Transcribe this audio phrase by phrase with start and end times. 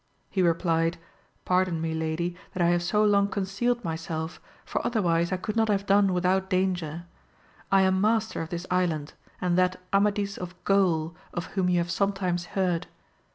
[0.31, 0.97] He replied.
[1.45, 5.67] Pardon me lady that I have so long concealed myself, for otherwise I could not
[5.69, 7.05] have done without danger.
[7.71, 11.91] I am master of this island, and that Amadis of Gaul of whom you have
[11.91, 12.87] sometimes heard.